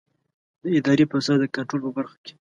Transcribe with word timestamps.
د 0.61 0.63
اداري 0.77 1.05
فساد 1.11 1.37
د 1.41 1.45
کنټرول 1.55 1.81
په 1.85 1.91
برخه 1.97 2.17
کې. 2.25 2.33